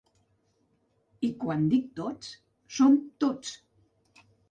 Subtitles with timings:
[1.27, 2.35] I quan dic tots
[2.79, 3.57] són tots.